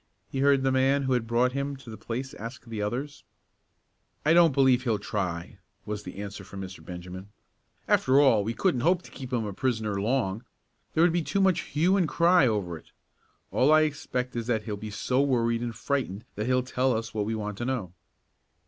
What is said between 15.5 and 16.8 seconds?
and frightened that he'll